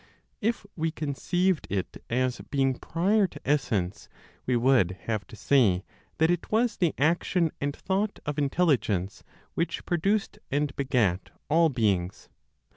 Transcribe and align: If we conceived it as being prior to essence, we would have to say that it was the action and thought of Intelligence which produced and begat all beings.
If 0.41 0.65
we 0.75 0.89
conceived 0.89 1.67
it 1.69 2.03
as 2.09 2.41
being 2.49 2.73
prior 2.79 3.27
to 3.27 3.39
essence, 3.45 4.09
we 4.47 4.55
would 4.55 4.97
have 5.01 5.27
to 5.27 5.35
say 5.35 5.83
that 6.17 6.31
it 6.31 6.51
was 6.51 6.77
the 6.77 6.95
action 6.97 7.51
and 7.61 7.75
thought 7.75 8.17
of 8.25 8.39
Intelligence 8.39 9.23
which 9.53 9.85
produced 9.85 10.39
and 10.49 10.75
begat 10.75 11.29
all 11.49 11.69
beings. 11.69 12.29